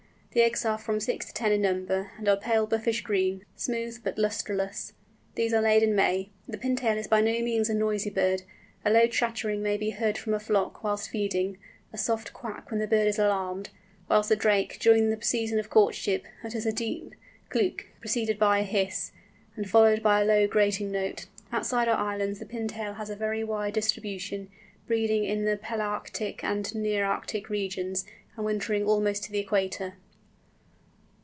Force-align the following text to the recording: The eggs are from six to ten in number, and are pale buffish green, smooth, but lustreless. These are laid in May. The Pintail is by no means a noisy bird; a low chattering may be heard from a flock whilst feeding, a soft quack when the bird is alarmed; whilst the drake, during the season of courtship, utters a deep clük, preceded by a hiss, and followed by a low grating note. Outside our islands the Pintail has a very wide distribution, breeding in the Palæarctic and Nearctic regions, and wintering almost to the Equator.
The 0.33 0.43
eggs 0.43 0.63
are 0.63 0.77
from 0.77 1.01
six 1.01 1.25
to 1.25 1.33
ten 1.33 1.51
in 1.51 1.61
number, 1.63 2.11
and 2.17 2.25
are 2.29 2.37
pale 2.37 2.65
buffish 2.65 3.01
green, 3.01 3.43
smooth, 3.57 3.99
but 4.01 4.17
lustreless. 4.17 4.93
These 5.35 5.53
are 5.53 5.59
laid 5.61 5.83
in 5.83 5.93
May. 5.93 6.29
The 6.47 6.57
Pintail 6.57 6.95
is 6.95 7.05
by 7.09 7.19
no 7.19 7.41
means 7.41 7.69
a 7.69 7.73
noisy 7.73 8.09
bird; 8.11 8.43
a 8.85 8.91
low 8.91 9.07
chattering 9.07 9.61
may 9.61 9.75
be 9.75 9.89
heard 9.89 10.17
from 10.17 10.33
a 10.33 10.39
flock 10.39 10.85
whilst 10.85 11.09
feeding, 11.09 11.57
a 11.91 11.97
soft 11.97 12.31
quack 12.31 12.71
when 12.71 12.79
the 12.79 12.87
bird 12.87 13.07
is 13.09 13.19
alarmed; 13.19 13.71
whilst 14.09 14.29
the 14.29 14.37
drake, 14.37 14.77
during 14.79 15.09
the 15.09 15.21
season 15.21 15.59
of 15.59 15.69
courtship, 15.69 16.23
utters 16.45 16.65
a 16.65 16.71
deep 16.71 17.13
clük, 17.49 17.81
preceded 17.99 18.39
by 18.39 18.59
a 18.59 18.63
hiss, 18.63 19.11
and 19.57 19.69
followed 19.69 20.01
by 20.01 20.21
a 20.21 20.25
low 20.25 20.47
grating 20.47 20.93
note. 20.93 21.25
Outside 21.51 21.89
our 21.89 21.97
islands 21.97 22.39
the 22.39 22.45
Pintail 22.45 22.93
has 22.95 23.09
a 23.09 23.17
very 23.17 23.43
wide 23.43 23.73
distribution, 23.73 24.47
breeding 24.87 25.25
in 25.25 25.43
the 25.43 25.57
Palæarctic 25.57 26.41
and 26.41 26.63
Nearctic 26.67 27.49
regions, 27.49 28.05
and 28.37 28.45
wintering 28.45 28.85
almost 28.85 29.25
to 29.25 29.31
the 29.33 29.39
Equator. 29.39 29.95